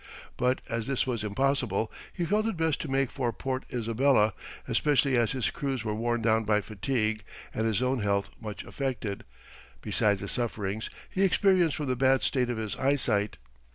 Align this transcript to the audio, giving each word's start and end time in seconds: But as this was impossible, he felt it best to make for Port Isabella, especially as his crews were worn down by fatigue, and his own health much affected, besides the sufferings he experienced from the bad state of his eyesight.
But 0.35 0.61
as 0.67 0.87
this 0.87 1.05
was 1.05 1.23
impossible, 1.23 1.91
he 2.11 2.25
felt 2.25 2.47
it 2.47 2.57
best 2.57 2.81
to 2.81 2.87
make 2.89 3.11
for 3.11 3.31
Port 3.31 3.65
Isabella, 3.71 4.33
especially 4.67 5.15
as 5.15 5.33
his 5.33 5.51
crews 5.51 5.83
were 5.85 5.93
worn 5.93 6.23
down 6.23 6.43
by 6.43 6.59
fatigue, 6.61 7.23
and 7.53 7.67
his 7.67 7.83
own 7.83 7.99
health 7.99 8.31
much 8.41 8.63
affected, 8.63 9.25
besides 9.79 10.19
the 10.19 10.27
sufferings 10.27 10.89
he 11.07 11.21
experienced 11.21 11.75
from 11.75 11.85
the 11.85 11.95
bad 11.95 12.23
state 12.23 12.49
of 12.49 12.57
his 12.57 12.75
eyesight. 12.77 13.37